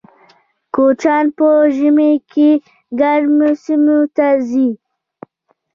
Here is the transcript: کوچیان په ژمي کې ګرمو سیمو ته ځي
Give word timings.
کوچیان 0.73 1.25
په 1.37 1.47
ژمي 1.75 2.11
کې 2.31 2.49
ګرمو 2.99 3.49
سیمو 3.63 3.99
ته 4.15 4.27
ځي 4.49 4.69